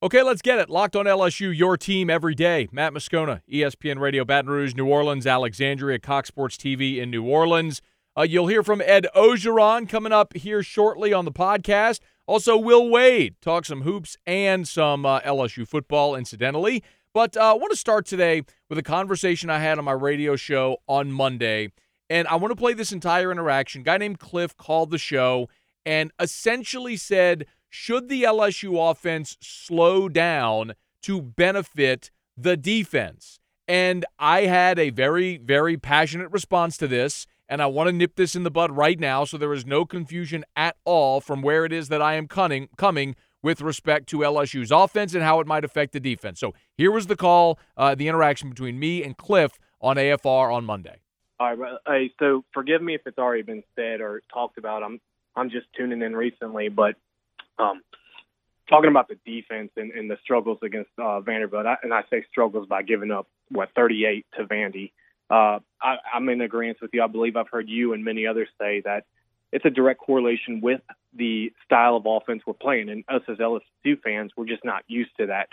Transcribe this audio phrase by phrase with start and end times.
[0.00, 0.70] Okay, let's get it.
[0.70, 2.68] Locked on LSU, your team every day.
[2.70, 7.82] Matt Moscona, ESPN Radio, Baton Rouge, New Orleans, Alexandria, Cox Sports TV in New Orleans.
[8.16, 11.98] Uh, you'll hear from Ed Orgeron coming up here shortly on the podcast.
[12.28, 16.84] Also, Will Wade talk some hoops and some uh, LSU football, incidentally.
[17.12, 20.36] But uh, I want to start today with a conversation I had on my radio
[20.36, 21.72] show on Monday.
[22.08, 23.80] And I want to play this entire interaction.
[23.80, 25.48] A guy named Cliff called the show
[25.84, 33.40] and essentially said– should the LSU offense slow down to benefit the defense?
[33.66, 37.26] And I had a very, very passionate response to this.
[37.50, 39.86] And I want to nip this in the bud right now so there is no
[39.86, 44.18] confusion at all from where it is that I am coming, coming with respect to
[44.18, 46.40] LSU's offense and how it might affect the defense.
[46.40, 50.64] So here was the call, uh, the interaction between me and Cliff on AFR on
[50.64, 50.96] Monday.
[51.40, 52.10] All right.
[52.18, 54.82] So forgive me if it's already been said or talked about.
[54.82, 55.00] I'm
[55.36, 56.96] I'm just tuning in recently, but
[57.58, 57.82] um,
[58.68, 62.24] talking about the defense and, and the struggles against uh, Vanderbilt, I, and I say
[62.30, 64.92] struggles by giving up what 38 to Vandy.
[65.30, 67.02] Uh, I, I'm in agreement with you.
[67.02, 69.04] I believe I've heard you and many others say that
[69.52, 70.80] it's a direct correlation with
[71.14, 75.10] the style of offense we're playing, and us as LSU fans, we're just not used
[75.18, 75.48] to that.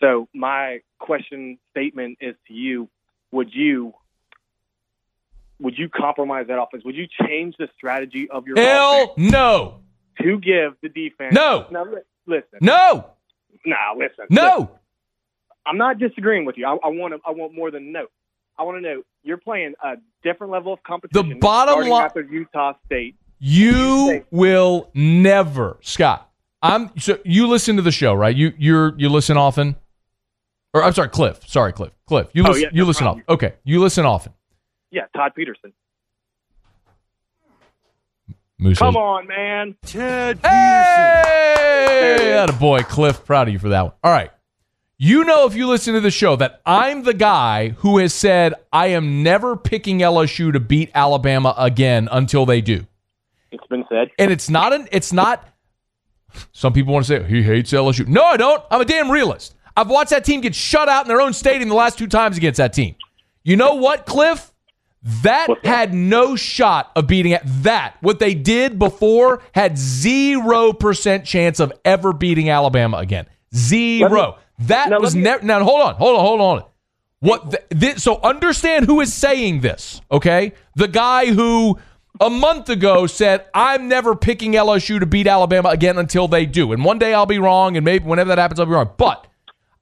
[0.00, 2.88] So my question statement is to you:
[3.30, 3.94] Would you
[5.60, 6.84] would you compromise that offense?
[6.84, 9.32] Would you change the strategy of your hell offense?
[9.32, 9.80] no?
[10.22, 11.34] To give the defense.
[11.34, 11.66] No.
[11.70, 11.84] Now,
[12.26, 12.58] listen.
[12.60, 13.10] No.
[13.64, 14.26] Nah, listen.
[14.30, 14.56] No.
[14.58, 14.68] Listen.
[15.66, 16.66] I'm not disagreeing with you.
[16.66, 18.06] I, I want to, I want more than no.
[18.58, 21.28] I want to know you're playing a different level of competition.
[21.28, 23.16] The bottom line after Utah State.
[23.38, 26.30] You will never, Scott.
[26.62, 28.34] I'm so you listen to the show, right?
[28.34, 29.76] You you're you listen often.
[30.72, 31.40] Or I'm sorry, Cliff.
[31.46, 31.92] Sorry, Cliff.
[32.06, 32.28] Cliff.
[32.32, 33.24] You Oh, yeah, you no listen problem.
[33.28, 33.34] often.
[33.34, 33.56] Okay.
[33.64, 34.32] You listen often.
[34.90, 35.72] Yeah, Todd Peterson.
[38.58, 39.76] Moose Come on, man.
[39.84, 42.26] Ted Hey, it is.
[42.34, 43.24] that a boy, Cliff.
[43.24, 43.92] Proud of you for that one.
[44.02, 44.30] All right.
[44.98, 48.54] You know, if you listen to the show, that I'm the guy who has said
[48.72, 52.86] I am never picking LSU to beat Alabama again until they do.
[53.52, 54.08] It's been said.
[54.18, 54.88] And it's not an.
[54.90, 55.46] It's not.
[56.52, 58.06] Some people want to say he hates LSU.
[58.06, 58.62] No, I don't.
[58.70, 59.54] I'm a damn realist.
[59.76, 62.38] I've watched that team get shut out in their own stadium the last two times
[62.38, 62.94] against that team.
[63.44, 64.50] You know what, Cliff?
[65.22, 67.42] That had no shot of beating it.
[67.44, 73.26] That, what they did before, had 0% chance of ever beating Alabama again.
[73.54, 74.38] Zero.
[74.60, 75.44] that was never.
[75.44, 76.64] Now, hold on, hold on, hold on.
[77.20, 77.50] What?
[77.50, 80.52] The, thi- so understand who is saying this, okay?
[80.74, 81.78] The guy who
[82.20, 86.72] a month ago said, I'm never picking LSU to beat Alabama again until they do.
[86.72, 88.90] And one day I'll be wrong, and maybe whenever that happens, I'll be wrong.
[88.96, 89.26] But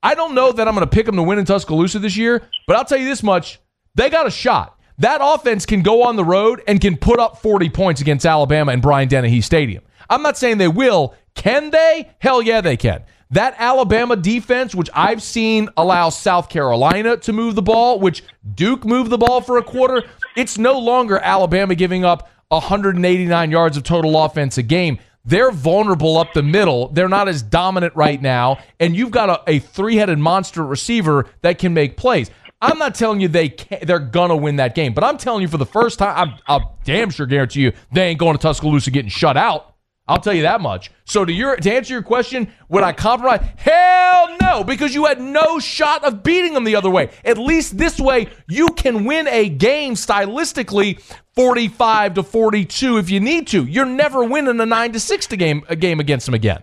[0.03, 2.43] I don't know that I'm going to pick them to win in Tuscaloosa this year,
[2.67, 3.61] but I'll tell you this much
[3.95, 4.74] they got a shot.
[4.99, 8.73] That offense can go on the road and can put up 40 points against Alabama
[8.73, 9.83] and Bryant-Denny Stadium.
[10.09, 11.15] I'm not saying they will.
[11.35, 12.11] Can they?
[12.21, 13.03] Hell yeah, they can.
[13.31, 18.23] That Alabama defense, which I've seen allow South Carolina to move the ball, which
[18.55, 20.05] Duke moved the ball for a quarter,
[20.37, 24.99] it's no longer Alabama giving up 189 yards of total offense a game.
[25.25, 26.89] They're vulnerable up the middle.
[26.89, 28.59] They're not as dominant right now.
[28.79, 32.31] And you've got a, a three headed monster receiver that can make plays.
[32.61, 35.59] I'm not telling you they they're gonna win that game, but I'm telling you for
[35.59, 39.11] the first time, I'm, I'll damn sure guarantee you they ain't going to Tuscaloosa getting
[39.11, 39.75] shut out.
[40.07, 40.91] I'll tell you that much.
[41.05, 43.41] So to your to answer your question, would I compromise?
[43.57, 47.11] Hell no, because you had no shot of beating them the other way.
[47.25, 51.01] At least this way, you can win a game stylistically
[51.35, 53.65] 45 to 42 if you need to.
[53.65, 56.63] You're never winning a 9 to 6 to game a game against them again.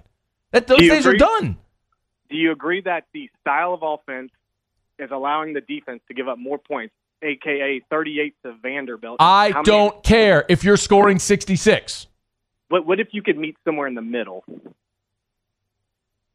[0.51, 1.57] That those you days are done.
[2.29, 4.31] Do you agree that the style of offense
[5.01, 9.17] is allowing the defense to give up more points, aka 38 to Vanderbilt?
[9.19, 12.07] I How don't care if you're scoring 66.
[12.69, 14.43] What, what if you could meet somewhere in the middle?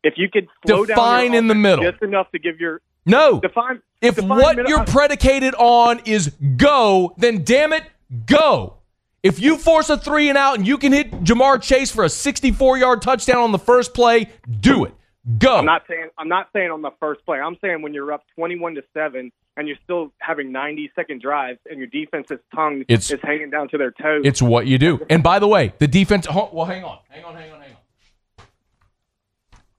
[0.02, 1.84] If you could Define in the middle.
[1.90, 3.40] just enough to give your No.
[3.40, 3.80] define.
[4.00, 7.84] If define what middle- you're predicated on is go, then damn it,
[8.26, 8.74] go.
[9.22, 12.08] If you force a three and out and you can hit Ja'Marr Chase for a
[12.08, 14.94] 64 yard touchdown on the first play, do it.
[15.38, 15.56] Go.
[15.56, 17.38] I'm not saying I'm not saying on the first play.
[17.40, 21.58] I'm saying when you're up 21 to seven and you're still having 90 second drives
[21.68, 24.22] and your defense's tongue It's- is hanging down to their toes.
[24.24, 25.04] it's what you do.
[25.10, 26.26] And by the way, the defense.
[26.26, 26.98] ho- Well, hang on.
[27.08, 28.46] Hang on, hang on, hang on.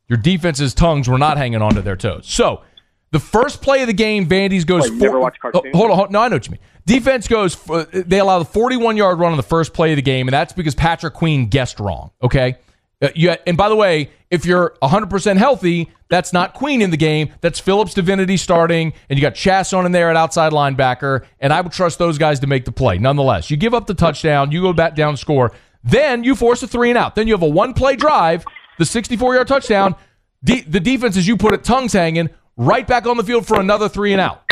[0.10, 2.26] Your defense's tongues were not hanging onto their toes.
[2.28, 2.62] So,
[3.12, 4.90] the first play of the game, Vandy's goes.
[4.92, 6.60] Never watch oh, hold on, no, I know what you mean.
[6.86, 7.56] Defense goes.
[7.92, 10.54] They allow the 41 yard run on the first play of the game, and that's
[10.54, 12.12] because Patrick Queen guessed wrong.
[12.22, 12.58] Okay.
[13.02, 17.34] Uh, and by the way, if you're 100% healthy, that's not Queen in the game.
[17.42, 21.62] That's Phillips Divinity starting, and you got Chaisson in there at outside linebacker, and I
[21.62, 22.98] would trust those guys to make the play.
[22.98, 25.52] Nonetheless, you give up the touchdown, you go back down, score,
[25.84, 27.16] then you force a three and out.
[27.16, 28.46] Then you have a one play drive,
[28.78, 29.96] the 64 yard touchdown.
[30.44, 33.60] De- the defense, as you put it, tongues hanging, right back on the field for
[33.60, 34.44] another three and out.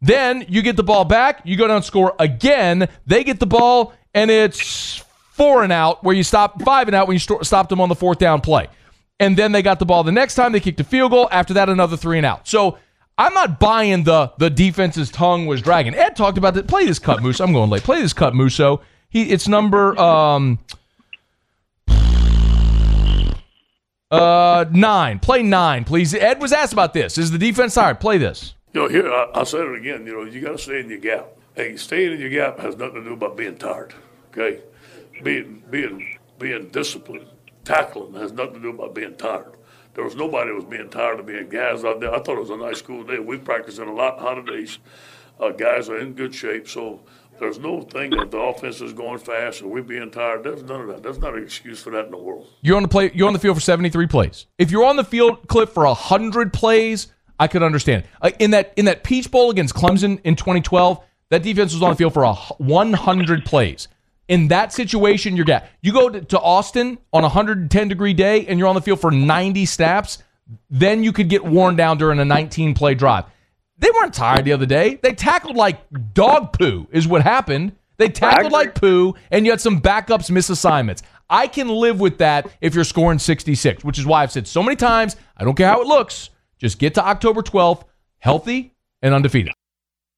[0.00, 2.88] Then you get the ball back, you go down score again.
[3.06, 5.02] They get the ball, and it's
[5.36, 7.88] four and out where you stop five and out when you st- stopped them on
[7.88, 8.68] the fourth down play.
[9.20, 11.28] And then they got the ball the next time they kicked a field goal.
[11.30, 12.48] After that, another three and out.
[12.48, 12.78] So
[13.18, 15.94] I'm not buying the the defense's tongue was dragging.
[15.94, 16.66] Ed talked about that.
[16.66, 17.40] Play this cut, Moose.
[17.40, 17.82] I'm going late.
[17.82, 18.80] Play this cut, Musso.
[19.08, 20.58] He it's number um
[24.10, 25.18] uh nine.
[25.18, 26.14] Play nine, please.
[26.14, 27.16] Ed was asked about this.
[27.16, 28.00] Is the defense tired?
[28.00, 28.54] Play this.
[28.72, 30.06] You know, here I, will say it again.
[30.06, 31.28] You know, you got to stay in your gap.
[31.54, 33.94] Hey, staying in your gap has nothing to do about being tired.
[34.30, 34.60] Okay,
[35.22, 37.28] being being being disciplined,
[37.64, 39.52] tackling has nothing to do about being tired.
[39.94, 42.14] There was nobody was being tired of being guys out there.
[42.14, 43.18] I thought it was a nice, cool day.
[43.18, 44.78] We practiced in a lot hotter days.
[45.40, 47.00] Uh, guys are in good shape, so
[47.38, 50.44] there's no thing that the offense is going fast and we're being tired.
[50.44, 51.02] There's none of that.
[51.02, 52.46] There's not an excuse for that in the world.
[52.62, 53.10] You're on the play.
[53.14, 54.46] You're on the field for 73 plays.
[54.58, 57.08] If you're on the field, Cliff, for 100 plays,
[57.38, 58.04] I could understand.
[58.22, 61.90] Uh, in that in that Peach Bowl against Clemson in 2012, that defense was on
[61.90, 63.88] the field for a 100 plays.
[64.28, 65.66] In that situation, you're got.
[65.82, 69.00] You go to, to Austin on a 110 degree day and you're on the field
[69.00, 70.22] for 90 snaps.
[70.68, 73.24] Then you could get worn down during a 19 play drive.
[73.78, 74.98] They weren't tired the other day.
[75.02, 75.80] They tackled like
[76.14, 77.72] dog poo, is what happened.
[77.98, 81.02] They tackled like poo, and you had some backups miss assignments.
[81.28, 84.62] I can live with that if you're scoring 66, which is why I've said so
[84.62, 86.30] many times I don't care how it looks.
[86.58, 87.84] Just get to October 12th
[88.18, 89.52] healthy and undefeated.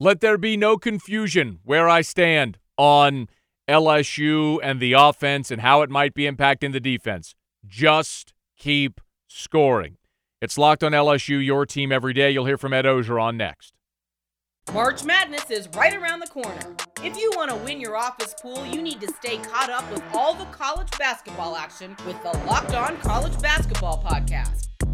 [0.00, 3.28] Let there be no confusion where I stand on
[3.68, 7.34] LSU and the offense and how it might be impacting the defense.
[7.66, 9.96] Just keep scoring.
[10.40, 12.30] It's Locked on LSU, your team every day.
[12.30, 13.74] You'll hear from Ed Orgeron next.
[14.72, 16.76] March Madness is right around the corner.
[17.02, 20.02] If you want to win your office pool, you need to stay caught up with
[20.12, 24.68] all the college basketball action with the Locked On College Basketball Podcast.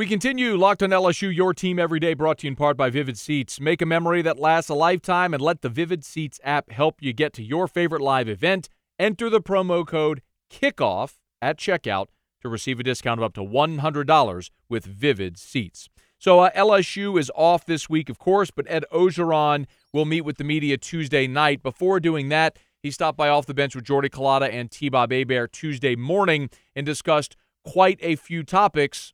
[0.00, 2.88] We continue Locked on LSU, your team every day, brought to you in part by
[2.88, 3.60] Vivid Seats.
[3.60, 7.12] Make a memory that lasts a lifetime and let the Vivid Seats app help you
[7.12, 8.70] get to your favorite live event.
[8.98, 12.06] Enter the promo code KICKOFF at checkout
[12.40, 15.90] to receive a discount of up to $100 with Vivid Seats.
[16.16, 20.38] So uh, LSU is off this week, of course, but Ed Orgeron will meet with
[20.38, 21.62] the media Tuesday night.
[21.62, 25.52] Before doing that, he stopped by off the bench with Jordy Culotta and T-Bob Hebert
[25.52, 27.36] Tuesday morning and discussed
[27.66, 29.12] quite a few topics,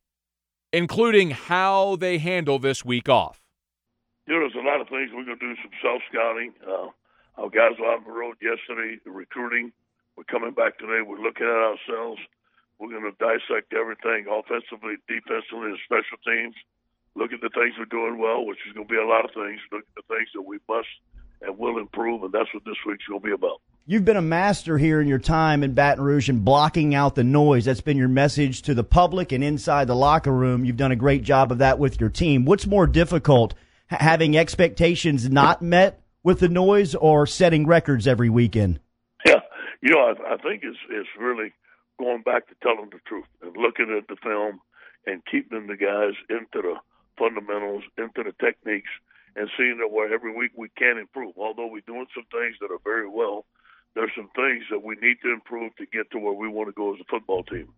[0.76, 3.40] including how they handle this week off.
[4.26, 6.52] You know, there's a lot of things we're going to do some self-scouting.
[6.60, 6.92] Uh,
[7.40, 9.72] our guys were out on the road yesterday, recruiting.
[10.16, 11.00] We're coming back today.
[11.00, 12.20] We're looking at ourselves.
[12.76, 16.52] We're going to dissect everything offensively, defensively, and special teams.
[17.16, 19.32] Look at the things we're doing well, which is going to be a lot of
[19.32, 19.64] things.
[19.72, 20.92] Look at the things that we must
[21.42, 23.60] and will improve, and that's what this week's going to be about.
[23.86, 27.22] You've been a master here in your time in Baton Rouge and blocking out the
[27.22, 27.66] noise.
[27.66, 30.64] That's been your message to the public and inside the locker room.
[30.64, 32.44] You've done a great job of that with your team.
[32.44, 33.54] What's more difficult,
[33.86, 38.80] having expectations not met with the noise or setting records every weekend?
[39.24, 39.40] Yeah,
[39.82, 41.52] you know, I, I think it's it's really–
[41.98, 44.60] going back to telling the truth and looking at the film
[45.06, 46.76] and keeping the guys into the
[47.18, 48.90] fundamentals, into the techniques,
[49.36, 51.34] and seeing that where every week we can improve.
[51.36, 53.44] Although we're doing some things that are very well,
[53.94, 56.72] there's some things that we need to improve to get to where we want to
[56.72, 57.68] go as a football team.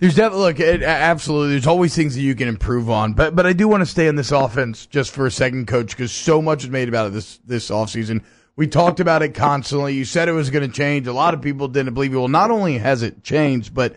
[0.00, 1.50] There's definitely look, it, absolutely.
[1.50, 4.08] There's always things that you can improve on, but but I do want to stay
[4.08, 7.12] on this offense just for a second, Coach, because so much is made about it
[7.14, 8.22] this this offseason.
[8.54, 9.94] We talked about it constantly.
[9.94, 11.06] You said it was going to change.
[11.06, 12.18] A lot of people didn't believe you.
[12.20, 13.96] Well, not only has it changed, but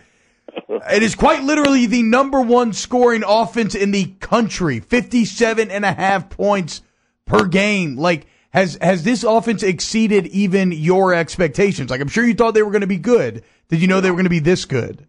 [0.89, 4.79] it is quite literally the number one scoring offense in the country.
[4.79, 6.81] 57 and a half points
[7.25, 7.97] per game.
[7.97, 11.89] Like, has, has this offense exceeded even your expectations?
[11.89, 13.43] Like, I'm sure you thought they were going to be good.
[13.69, 15.07] Did you know they were going to be this good?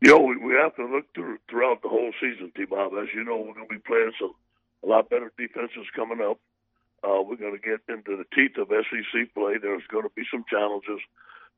[0.00, 2.92] You know, we, we have to look through, throughout the whole season, T-Bob.
[2.94, 4.32] As you know, we're going to be playing some
[4.84, 6.38] a lot better defenses coming up.
[7.02, 9.54] Uh, we're going to get into the teeth of SEC play.
[9.60, 11.00] There's going to be some challenges.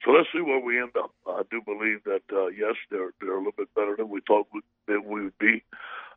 [0.04, 1.12] So let's see where we end up.
[1.26, 4.47] I do believe that uh, yes, they're they're a little bit better than we thought
[4.52, 5.62] we, that we would be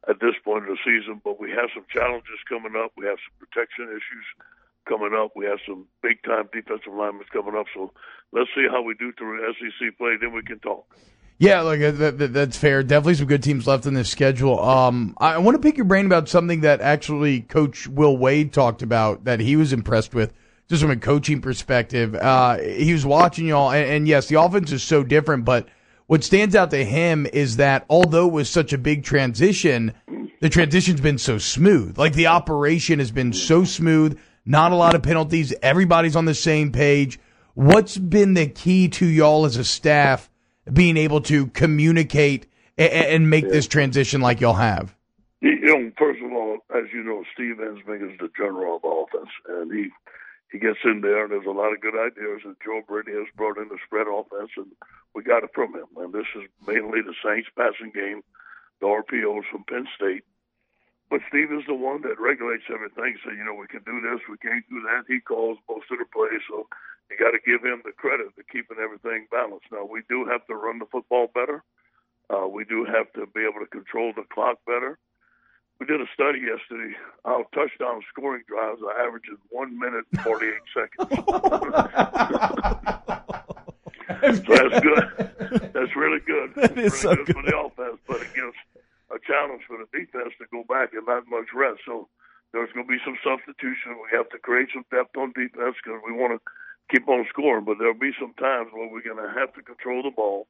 [0.08, 1.22] at this point of the season.
[1.24, 2.92] But we have some challenges coming up.
[2.96, 4.28] We have some protection issues
[4.88, 5.32] coming up.
[5.36, 7.68] We have some big time defensive linemen coming up.
[7.74, 7.92] So
[8.32, 10.16] let's see how we do through SEC play.
[10.20, 10.86] Then we can talk.
[11.40, 12.84] Yeah, look, uh, that, that, that's fair.
[12.84, 14.60] Definitely some good teams left in this schedule.
[14.64, 18.82] Um, I want to pick your brain about something that actually Coach Will Wade talked
[18.82, 20.32] about that he was impressed with,
[20.70, 22.16] just from a coaching perspective.
[22.16, 25.68] Uh, he was watching y'all, and, and yes, the offense is so different, but
[26.08, 29.94] what stands out to him is that although it was such a big transition,
[30.42, 31.98] the transition's been so smooth.
[31.98, 36.34] Like the operation has been so smooth, not a lot of penalties, everybody's on the
[36.34, 37.20] same page.
[37.54, 40.30] What's been the key to y'all as a staff?
[40.72, 43.52] being able to communicate and, and make yeah.
[43.52, 44.96] this transition like y'all have?
[45.42, 49.30] You know, first of all, as you know, Steve Ensminger is the general of offense,
[49.50, 49.90] and he
[50.54, 53.26] he gets in there, and there's a lot of good ideas that Joe Brady has
[53.36, 54.70] brought in the spread offense, and
[55.18, 55.90] we got it from him.
[55.98, 58.22] And this is mainly the Saints passing game,
[58.78, 60.22] the RPOs from Penn State.
[61.10, 63.18] But Steve is the one that regulates everything.
[63.26, 65.10] So, you know, we can do this, we can't do that.
[65.10, 66.46] He calls most of the plays.
[66.46, 66.70] So
[67.10, 69.74] you got to give him the credit for keeping everything balanced.
[69.74, 71.66] Now, we do have to run the football better.
[72.30, 75.02] Uh, we do have to be able to control the clock better.
[75.84, 76.96] We did a study yesterday.
[77.26, 81.12] Our touchdown scoring drives are averaging one minute and 48 seconds.
[84.48, 85.04] so that's good.
[85.76, 86.56] That's really good.
[86.56, 88.56] That is really so good, good for the offense, but it gives
[89.12, 91.84] a challenge for the defense to go back and not much rest.
[91.86, 92.08] So
[92.54, 94.00] there's going to be some substitution.
[94.00, 96.40] We have to create some depth on defense because we want to
[96.96, 97.68] keep on scoring.
[97.68, 100.48] But there'll be some times where we're going to have to control the ball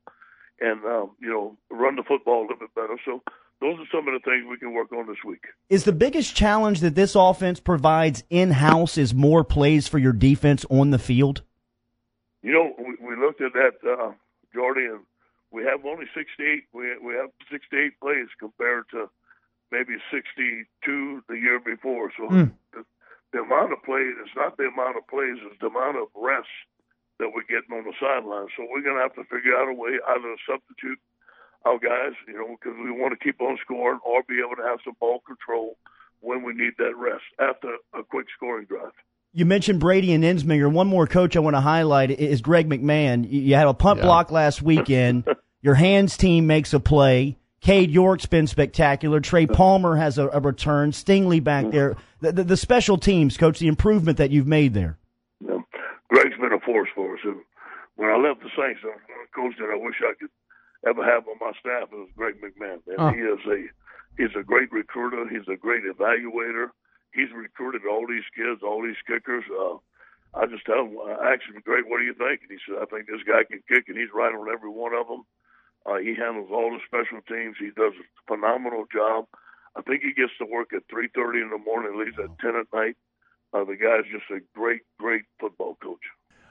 [0.61, 3.01] and um, you know run the football a little bit better.
[3.01, 3.25] So
[3.61, 5.45] those are some of the things we can work on this week.
[5.69, 10.13] Is the biggest challenge that this offense provides in house is more plays for your
[10.13, 11.41] defense on the field?
[12.41, 14.11] You know, we, we looked at that, uh,
[14.53, 14.99] Jordy, and
[15.51, 16.65] we have only 68.
[16.73, 19.09] We we have 68 plays compared to
[19.71, 20.67] maybe 62
[21.29, 22.11] the year before.
[22.17, 22.51] So mm.
[22.73, 22.83] the,
[23.31, 26.53] the amount of plays, it's not the amount of plays, it's the amount of rests
[27.17, 28.49] that we're getting on the sideline.
[28.57, 30.99] So we're going to have to figure out a way either to substitute
[31.65, 34.67] our guys, you know, because we want to keep on scoring or be able to
[34.67, 35.77] have some ball control
[36.21, 38.91] when we need that rest after a quick scoring drive.
[39.33, 40.71] You mentioned Brady and Ensminger.
[40.71, 43.25] One more coach I want to highlight is Greg McMahon.
[43.29, 44.05] You had a punt yeah.
[44.05, 45.27] block last weekend.
[45.61, 47.37] Your hands team makes a play.
[47.61, 49.21] Cade York's been spectacular.
[49.21, 50.91] Trey Palmer has a, a return.
[50.91, 51.95] Stingley back there.
[52.19, 54.97] The, the, the, special teams, coach, the improvement that you've made there.
[55.39, 55.59] Yeah.
[56.09, 57.21] Greg's been a force for us.
[57.23, 57.37] And
[57.95, 60.29] when I left the Saints, a coach that I wish I could
[60.87, 62.79] ever have on my staff was Greg McMahon.
[62.87, 63.09] And oh.
[63.09, 63.59] he is a
[64.17, 65.27] he's a great recruiter.
[65.29, 66.69] He's a great evaluator.
[67.13, 69.45] He's recruited all these kids, all these kickers.
[69.47, 69.77] Uh,
[70.33, 72.41] I just tell him, I asked him, Greg, what do you think?
[72.41, 74.93] And he said, I think this guy can kick, and he's right on every one
[74.97, 75.23] of them.
[75.85, 77.57] Uh, he handles all the special teams.
[77.59, 79.25] He does a phenomenal job.
[79.75, 82.67] I think he gets to work at 3:30 in the morning, leaves at 10 at
[82.73, 82.97] night.
[83.53, 86.01] Uh, the guy's just a great, great football coach.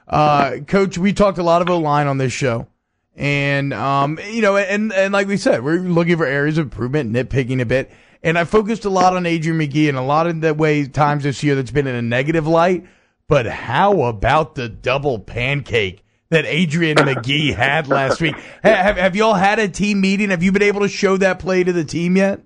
[0.07, 2.67] Uh, coach, we talked a lot of O line on this show,
[3.15, 7.11] and um, you know, and and like we said, we're looking for areas of improvement,
[7.11, 7.91] nitpicking a bit.
[8.23, 11.23] And I focused a lot on Adrian Magee and a lot of the way times
[11.23, 12.85] this year that's been in a negative light.
[13.27, 16.03] But how about the double pancake?
[16.33, 18.35] that Adrian Magee had last week.
[18.63, 20.31] Have, have y'all had a team meeting?
[20.31, 22.41] Have you been able to show that play to the team yet?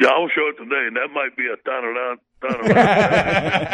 [0.00, 2.18] Yeah, I'll show it today, and that might be a turnaround.
[2.40, 3.68] turnaround.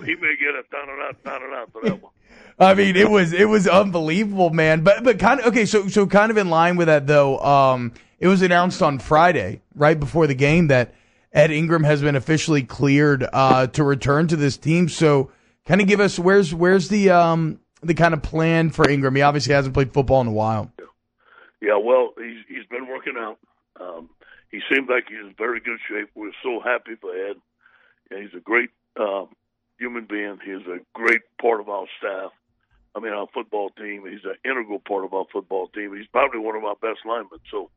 [0.06, 2.12] he may get a turnaround, turnaround for that one.
[2.58, 4.82] I mean, it was it was unbelievable, man.
[4.82, 5.64] But but kind of okay.
[5.64, 7.38] So so kind of in line with that though.
[7.38, 10.94] Um, it was announced on Friday, right before the game, that
[11.32, 14.88] Ed Ingram has been officially cleared uh, to return to this team.
[14.88, 15.30] So
[15.66, 19.16] kind of give us where's where's the um the kind of plan for Ingram?
[19.16, 20.70] He obviously hasn't played football in a while.
[21.60, 23.38] Yeah, well, he's he's been working out.
[23.80, 24.10] Um,
[24.50, 26.10] he seems like he's in very good shape.
[26.14, 27.36] We're so happy for Ed.
[28.10, 29.28] Yeah, he's a great um,
[29.78, 30.38] human being.
[30.44, 32.30] He's a great part of our staff.
[32.94, 34.04] I mean, our football team.
[34.08, 35.96] He's an integral part of our football team.
[35.96, 37.40] He's probably one of our best linemen.
[37.50, 37.70] So,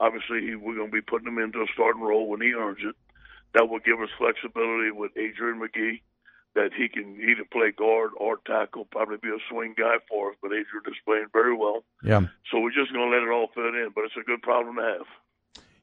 [0.00, 2.78] obviously, he, we're going to be putting him into a starting role when he earns
[2.80, 2.96] it.
[3.54, 6.02] That will give us flexibility with Adrian Magee
[6.54, 10.36] that he can either play guard or tackle, probably be a swing guy for us.
[10.40, 11.84] But Adrian is playing very well.
[12.02, 12.26] Yeah.
[12.50, 14.76] So we're just going to let it all fit in, but it's a good problem
[14.76, 15.06] to have.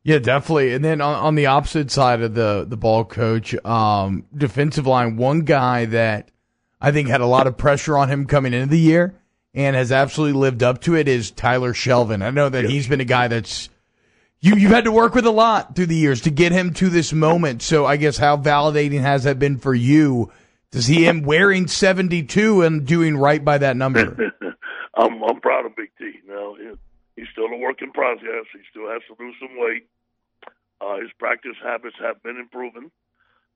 [0.03, 0.73] Yeah, definitely.
[0.73, 5.15] And then on, on the opposite side of the the ball, coach, um, defensive line,
[5.15, 6.31] one guy that
[6.81, 9.13] I think had a lot of pressure on him coming into the year
[9.53, 12.23] and has absolutely lived up to it is Tyler Shelvin.
[12.23, 13.69] I know that he's been a guy that's
[14.39, 16.89] you you've had to work with a lot through the years to get him to
[16.89, 17.61] this moment.
[17.61, 20.31] So I guess how validating has that been for you
[20.71, 24.33] to see him wearing 72 and doing right by that number?
[24.95, 26.13] I'm, I'm proud of Big T.
[26.27, 26.55] Now
[27.15, 28.45] he's still a work in process.
[28.53, 29.87] He still has to lose some weight.
[30.81, 32.89] Uh, his practice habits have been improving,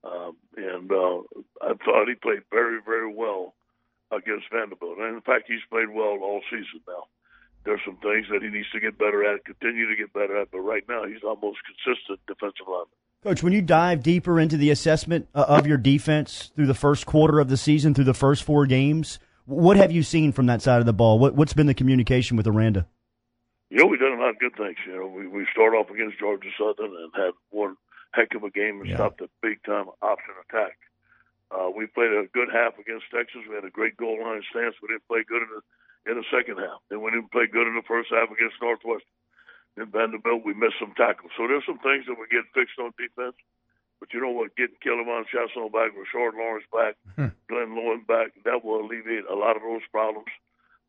[0.06, 1.20] um, and uh,
[1.62, 3.54] I thought he played very, very well
[4.12, 4.98] against Vanderbilt.
[4.98, 7.04] And in fact, he's played well all season now.
[7.64, 10.50] there's some things that he needs to get better at, continue to get better at.
[10.50, 12.88] But right now, he's almost consistent defensive lineman.
[13.22, 17.06] Coach, when you dive deeper into the assessment uh, of your defense through the first
[17.06, 20.62] quarter of the season, through the first four games, what have you seen from that
[20.62, 21.18] side of the ball?
[21.18, 22.86] What, what's been the communication with Aranda?
[23.70, 24.76] You know, we've done a lot of good things.
[24.86, 27.76] You know, we we start off against Georgia Southern and had one
[28.16, 28.96] heck of a game and Yeah.
[28.96, 30.78] stopped a big time option attack.
[31.50, 33.46] Uh, we played a good half against Texas.
[33.46, 34.74] We had a great goal line stance.
[34.82, 35.62] We didn't play good in the
[36.10, 36.80] in the second half.
[36.88, 39.10] Then we didn't play good in the first half against Northwestern.
[39.76, 41.32] In Vanderbilt, we missed some tackles.
[41.36, 43.34] So there's some things that we get fixed on defense.
[43.98, 44.54] But you know what?
[44.56, 46.94] Getting Kellerman Chaisson back, Rashard Lawrence back,
[47.48, 50.28] Glen Logan back, that will alleviate a lot of those problems.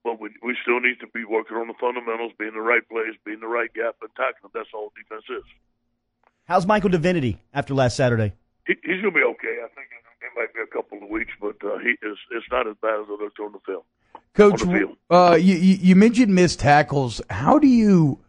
[0.03, 3.15] But we we still need to be working on the fundamentals, being the right plays,
[3.25, 4.51] being the right gap, and tackling.
[4.53, 5.43] That's all defense is.
[6.47, 8.33] How's Michael Divinity after last Saturday?
[8.65, 9.57] He, he's going to be okay.
[9.63, 12.17] I think it, it might be a couple of weeks, but uh, he is.
[12.31, 13.81] It's not as bad as it looked on the film.
[14.33, 14.97] Coach, the field.
[15.09, 17.21] uh, you, you you mentioned missed tackles.
[17.29, 18.19] How do you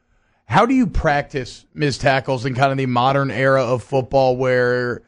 [0.47, 5.03] how do you practice missed tackles in kind of the modern era of football, where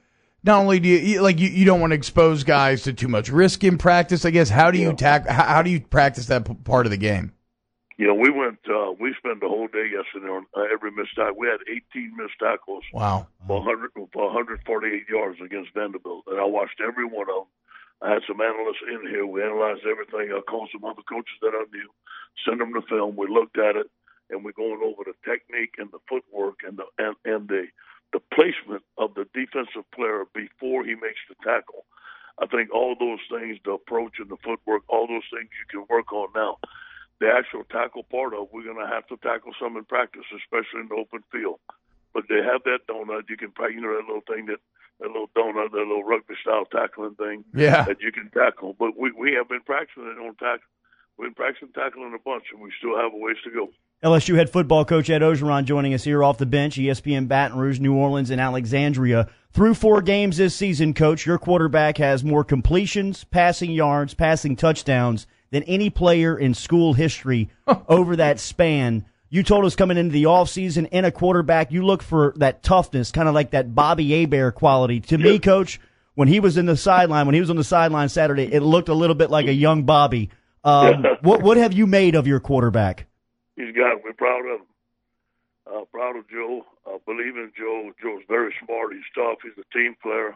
[0.44, 3.08] not only do you you- like you, you don't want to expose guys to too
[3.08, 4.24] much risk in practice?
[4.24, 6.90] I guess how do you tack how, how do you practice that p- part of
[6.90, 7.32] the game?
[8.00, 8.60] You know, we went.
[8.64, 11.36] Uh, we spent the whole day yesterday on uh, every missed tackle.
[11.36, 13.28] We had 18 missed tackles Wow.
[13.46, 17.52] for 100 for 148 yards against Vanderbilt, and I watched every one of them.
[18.00, 19.26] I had some analysts in here.
[19.26, 20.32] We analyzed everything.
[20.32, 21.92] I called some other coaches that I knew,
[22.48, 23.16] sent them the film.
[23.20, 23.90] We looked at it,
[24.30, 27.68] and we're going over the technique and the footwork and the and, and the
[28.16, 31.84] the placement of the defensive player before he makes the tackle.
[32.40, 35.84] I think all those things, the approach and the footwork, all those things you can
[35.92, 36.56] work on now.
[37.20, 40.80] The actual tackle part of, we're going to have to tackle some in practice, especially
[40.80, 41.60] in the open field.
[42.14, 43.28] But they have that donut.
[43.28, 44.58] You can, you know, that little thing that
[45.00, 47.84] that little donut, that little rugby style tackling thing Yeah.
[47.84, 48.74] that you can tackle.
[48.78, 50.66] But we we have been practicing it on tackle.
[51.18, 53.68] We've been practicing tackling a bunch, and we still have a ways to go.
[54.02, 57.80] LSU head football coach Ed Orgeron joining us here off the bench, ESPN Baton Rouge,
[57.80, 59.28] New Orleans, and Alexandria.
[59.52, 65.26] Through four games this season, coach, your quarterback has more completions, passing yards, passing touchdowns
[65.50, 67.50] than any player in school history
[67.88, 69.04] over that span.
[69.28, 73.12] You told us coming into the offseason in a quarterback, you look for that toughness,
[73.12, 75.00] kind of like that Bobby Hebert quality.
[75.00, 75.78] To me, coach,
[76.14, 78.88] when he was in the sideline, when he was on the sideline Saturday, it looked
[78.88, 80.30] a little bit like a young Bobby.
[80.64, 83.06] Um, what what have you made of your quarterback?
[83.60, 84.02] He's got.
[84.02, 84.66] We're proud of him.
[85.66, 86.64] Uh, proud of Joe.
[86.86, 87.92] Uh, believe in Joe.
[88.02, 88.92] Joe's very smart.
[88.92, 89.38] He's tough.
[89.42, 90.34] He's a team player.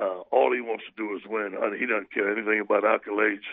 [0.00, 1.52] Uh, all he wants to do is win.
[1.78, 3.48] He doesn't care anything about accolades.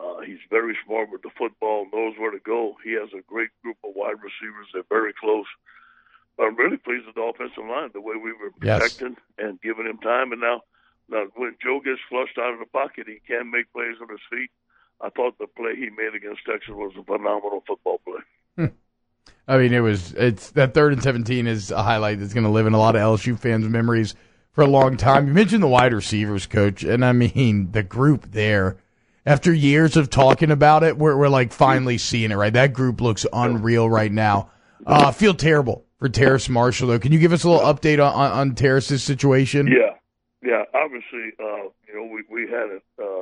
[0.00, 2.76] Uh, he's very smart with the football, knows where to go.
[2.84, 4.68] He has a great group of wide receivers.
[4.72, 5.46] They're very close.
[6.36, 8.80] But I'm really pleased with the offensive line, the way we were Yes.
[8.80, 10.32] protecting and giving him time.
[10.32, 10.62] And now,
[11.08, 14.20] now when Joe gets flushed out of the pocket, he can make plays on his
[14.28, 14.50] feet.
[15.00, 18.70] I thought the play he made against Texas was a phenomenal football play.
[19.48, 22.50] I mean, it was it's that third and seventeen is a highlight that's going to
[22.50, 24.14] live in a lot of LSU fans' memories
[24.52, 25.28] for a long time.
[25.28, 28.78] You mentioned the wide receivers, coach, and I mean the group there.
[29.24, 32.36] After years of talking about it, we're we're like finally seeing it.
[32.36, 34.50] Right, that group looks unreal right now.
[34.84, 36.98] Uh, feel terrible for Terrace Marshall though.
[36.98, 39.68] Can you give us a little update on on, on Terrace's situation?
[39.68, 39.94] Yeah,
[40.42, 40.64] yeah.
[40.74, 43.15] Obviously, uh, you know, we we had it, uh,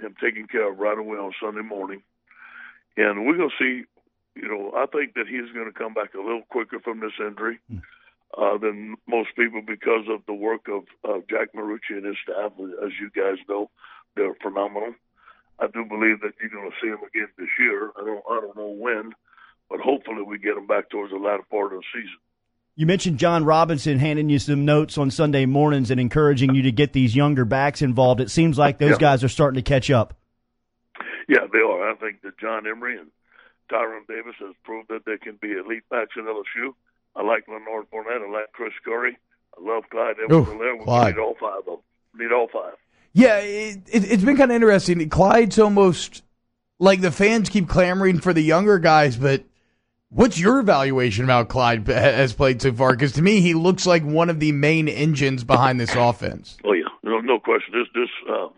[0.00, 2.02] him taken care of right away on Sunday morning,
[2.96, 3.84] and we're gonna see.
[4.36, 7.18] You know, I think that he's going to come back a little quicker from this
[7.18, 7.58] injury
[8.38, 12.52] uh, than most people because of the work of uh, Jack Marucci and his staff.
[12.82, 13.70] As you guys know,
[14.14, 14.94] they're phenomenal.
[15.58, 17.90] I do believe that you're going to see him again this year.
[18.00, 19.12] I don't, I don't know when,
[19.68, 22.18] but hopefully we get him back towards the latter part of the season.
[22.76, 26.72] You mentioned John Robinson handing you some notes on Sunday mornings and encouraging you to
[26.72, 28.20] get these younger backs involved.
[28.20, 28.96] It seems like those Yeah.
[28.98, 30.14] guys are starting to catch up.
[31.28, 31.90] Yeah, they are.
[31.90, 33.08] I think that John Emery and
[33.70, 36.74] Tyrion Davis has proved that they can be elite backs in LSU.
[37.14, 38.26] I like Lanard Fournette.
[38.26, 39.16] I like Chris Curry.
[39.58, 40.78] I love Clyde Ooh, Edwards-Helaire.
[40.78, 41.14] We Clyde.
[41.16, 41.76] need all five of them.
[42.18, 42.74] Need all five.
[43.12, 45.06] Yeah, it, it, it's been kind of interesting.
[45.08, 46.22] Clyde's almost
[46.78, 49.44] like the fans keep clamoring for the younger guys, but
[50.10, 52.92] what's your evaluation about Clyde has played so far?
[52.92, 56.58] Because to me, he looks like one of the main engines behind this offense.
[56.64, 57.72] Oh yeah, no, no question.
[57.72, 58.48] This this uh,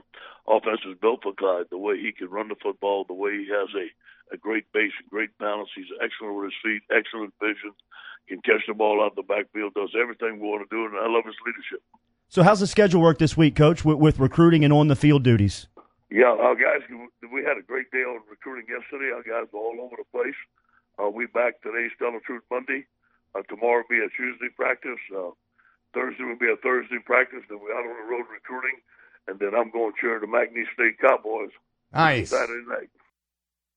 [0.49, 1.67] offense is built for Clyde.
[1.71, 4.93] The way he can run the football, the way he has a a great base,
[5.11, 5.69] great balance.
[5.77, 7.73] He's excellent with his feet, excellent vision.
[8.29, 9.75] Can catch the ball out of the backfield.
[9.75, 11.83] Does everything we want to do, and I love his leadership.
[12.29, 15.23] So, how's the schedule work this week, Coach, with, with recruiting and on the field
[15.23, 15.67] duties?
[16.11, 16.81] Yeah, our guys,
[17.33, 19.13] we had a great day on recruiting yesterday.
[19.13, 20.37] Our guys are all over the place.
[21.01, 22.85] Uh, we back today, Stellar Truth Monday.
[23.35, 25.01] Uh, tomorrow will be a Tuesday practice.
[25.15, 25.31] Uh,
[25.95, 27.41] Thursday will be a Thursday practice.
[27.49, 28.79] Then we're out on the road recruiting.
[29.27, 31.51] And then I'm going to cheer the McNeese State Cowboys
[31.93, 32.31] Nice.
[32.31, 32.91] Saturday night.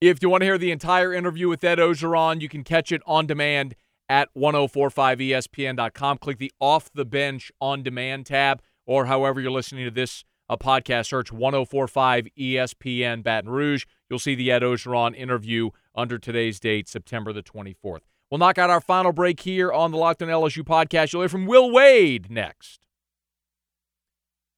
[0.01, 3.01] If you want to hear the entire interview with Ed Orgeron, you can catch it
[3.06, 3.75] on demand
[4.10, 6.17] at 1045ESPN.com.
[6.17, 10.58] Click the Off the Bench on Demand tab, or however you're listening to this uh,
[10.58, 13.86] podcast, search 1045 ESPN Baton Rouge.
[14.10, 18.01] You'll see the Ed Orgeron interview under today's date, September the 24th.
[18.29, 21.13] We'll knock out our final break here on the Locked on LSU podcast.
[21.13, 22.86] You'll hear from Will Wade next.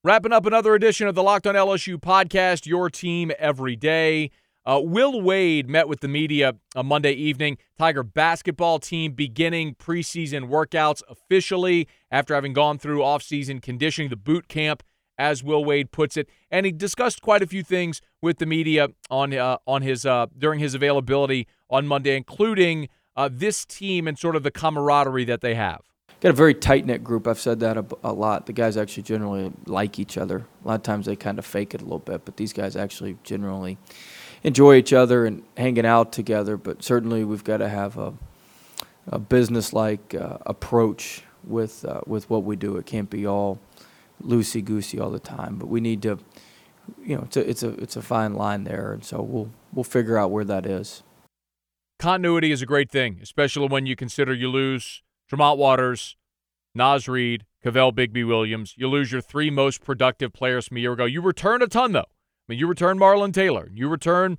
[0.03, 4.31] Wrapping up another edition of the Locked on LSU podcast, your team every day.
[4.65, 7.57] Uh, Will Wade met with the media on Monday evening.
[7.77, 14.47] Tiger basketball team beginning preseason workouts officially after having gone through offseason conditioning, the boot
[14.47, 14.83] camp,
[15.17, 16.29] as Will Wade puts it.
[16.51, 20.27] And he discussed quite a few things with the media on uh, on his uh,
[20.37, 25.41] during his availability on Monday, including uh, this team and sort of the camaraderie that
[25.41, 25.81] they have
[26.19, 27.27] got a very tight knit group.
[27.27, 28.45] I've said that a, a, lot.
[28.45, 30.45] The guys actually generally like each other.
[30.63, 32.75] A lot of times they kind of fake it a little bit, but these guys
[32.75, 33.77] actually generally
[34.43, 36.57] enjoy each other and hanging out together.
[36.57, 38.13] But certainly we've got to have a,
[39.07, 42.77] a business like uh, approach with uh, with what we do.
[42.77, 43.59] It can't be all
[44.23, 45.57] loosey goosey all the time.
[45.57, 46.19] But we need to,
[47.03, 49.83] you know, it's a it's a it's a fine line there, and so we'll we'll
[49.83, 51.03] figure out where that is.
[51.99, 56.15] Continuity is a great thing, especially when you consider you lose Tremont Waters,
[56.75, 58.75] Naz Reid, Kavell Bigby Williams.
[58.77, 61.05] You lose your three most productive players from a year ago.
[61.05, 62.01] You return a ton, though.
[62.01, 64.37] I mean, you return Marlon Taylor, you return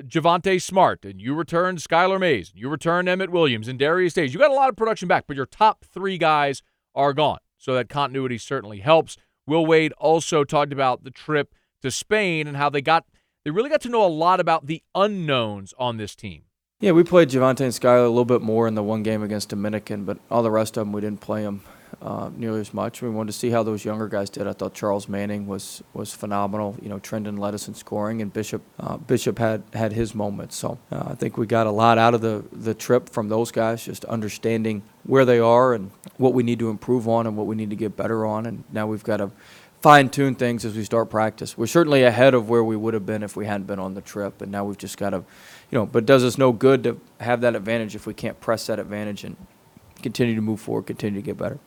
[0.00, 4.32] Javonte Smart, and you return Skylar Mays, you return Emmett Williams and Darius Days.
[4.32, 6.62] You got a lot of production back, but your top three guys
[6.94, 7.38] are gone.
[7.64, 9.16] So that continuity certainly helps.
[9.46, 13.06] Will Wade also talked about the trip to Spain and how they got
[13.42, 16.42] they really got to know a lot about the unknowns on this team.
[16.80, 19.48] Yeah, we played Javonte and Skylar a little bit more in the one game against
[19.48, 21.62] Dominican, but all the rest of them we didn't play them
[22.04, 23.00] uh, nearly as much.
[23.00, 24.46] We wanted to see how those younger guys did.
[24.46, 26.76] I thought Charles Manning was was phenomenal.
[26.82, 30.56] You know, Trendon led us in scoring, and Bishop uh, Bishop had had his moments.
[30.56, 33.50] So uh, I think we got a lot out of the the trip from those
[33.50, 37.46] guys, just understanding where they are and what we need to improve on and what
[37.46, 38.46] we need to get better on.
[38.46, 39.30] And now we've got to
[39.80, 41.58] fine tune things as we start practice.
[41.58, 44.00] We're certainly ahead of where we would have been if we hadn't been on the
[44.00, 45.24] trip, and now we've just got to
[45.70, 48.66] you know, but does us no good to have that advantage if we can't press
[48.66, 49.36] that advantage and
[50.02, 51.58] continue to move forward, continue to get better.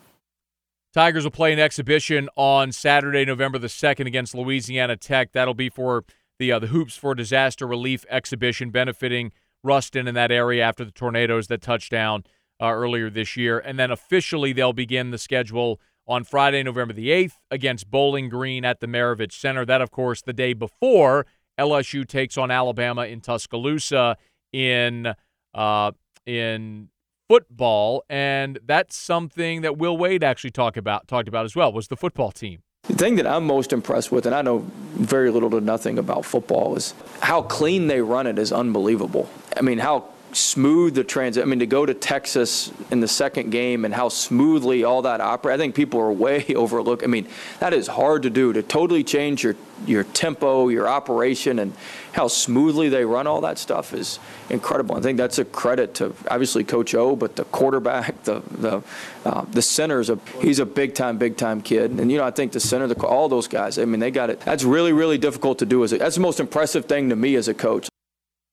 [0.98, 5.30] Tigers will play an exhibition on Saturday, November the 2nd against Louisiana Tech.
[5.30, 6.04] That'll be for
[6.40, 9.30] the uh, the Hoops for Disaster Relief exhibition benefiting
[9.62, 12.24] Ruston in that area after the tornadoes that touched down
[12.60, 13.60] uh, earlier this year.
[13.60, 18.64] And then officially they'll begin the schedule on Friday, November the 8th against Bowling Green
[18.64, 19.64] at the Maravich Center.
[19.64, 21.26] That, of course, the day before
[21.60, 24.16] LSU takes on Alabama in Tuscaloosa
[24.52, 25.14] in
[25.54, 25.92] uh,
[26.26, 26.88] in
[27.28, 31.88] football, and that's something that Will Wade actually talked about talked about as well was
[31.88, 32.62] the football team.
[32.84, 34.64] The thing that I'm most impressed with, and I know
[34.94, 39.28] very little to nothing about football, is how clean they run it is unbelievable.
[39.56, 41.42] I mean, how smooth the transit.
[41.42, 45.20] I mean, to go to Texas in the second game and how smoothly all that
[45.20, 45.54] operates.
[45.54, 47.02] I think people are way overlooked.
[47.02, 47.28] I mean,
[47.60, 51.72] that is hard to do to totally change your your tempo, your operation, and
[52.12, 54.18] how smoothly they run all that stuff is
[54.50, 54.96] incredible.
[54.96, 58.82] I think that's a credit to obviously Coach O, but the quarterback, the the
[59.24, 62.30] uh, the center's a he's a big time, big time kid, and you know I
[62.30, 63.78] think the center, the, all those guys.
[63.78, 64.40] I mean, they got it.
[64.40, 65.84] That's really really difficult to do.
[65.84, 67.88] As a, that's the most impressive thing to me as a coach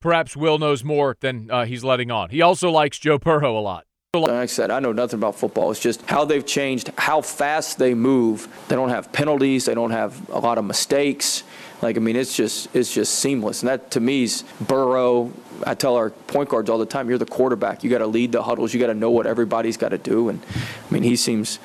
[0.05, 2.29] perhaps Will knows more than uh, he's letting on.
[2.29, 3.85] He also likes Joe Burrow a lot.
[4.13, 5.71] Like I said, I know nothing about football.
[5.71, 8.47] It's just how they've changed, how fast they move.
[8.67, 9.65] They don't have penalties.
[9.65, 11.43] They don't have a lot of mistakes.
[11.81, 15.31] Like I mean, it's just it's just seamless, and that to me is Burrow.
[15.65, 17.83] I tell our point guards all the time, you're the quarterback.
[17.83, 18.73] You got to lead the huddles.
[18.73, 20.27] You got to know what everybody's got to do.
[20.27, 21.59] And I mean, he seems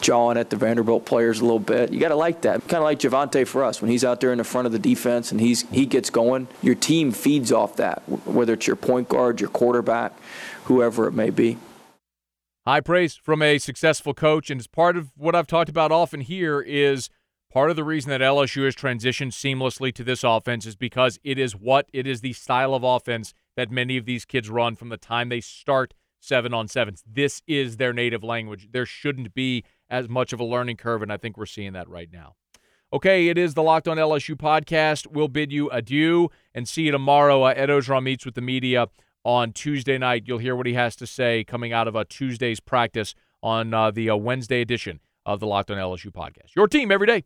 [0.00, 1.92] jawing at the Vanderbilt players a little bit.
[1.92, 2.60] You got to like that.
[2.62, 4.78] Kind of like Javonte for us when he's out there in the front of the
[4.78, 6.48] defense and he's he gets going.
[6.62, 10.12] Your team feeds off that, whether it's your point guard, your quarterback,
[10.64, 11.58] whoever it may be.
[12.66, 16.20] High praise from a successful coach, and it's part of what I've talked about often
[16.20, 17.10] here is–
[17.54, 21.38] Part of the reason that LSU has transitioned seamlessly to this offense is because it
[21.38, 24.88] is what it is the style of offense that many of these kids run from
[24.88, 27.04] the time they start seven on sevens.
[27.06, 28.70] This is their native language.
[28.72, 31.88] There shouldn't be as much of a learning curve, and I think we're seeing that
[31.88, 32.34] right now.
[32.92, 35.06] Okay, it is the Locked On LSU podcast.
[35.06, 37.44] We'll bid you adieu and see you tomorrow.
[37.44, 38.88] Uh, Ed Orgeron meets with the media
[39.22, 40.24] on Tuesday night.
[40.26, 43.14] You'll hear what he has to say coming out of a Tuesday's practice
[43.44, 46.56] on uh, the uh, Wednesday edition of the Locked On LSU podcast.
[46.56, 47.22] Your team every day.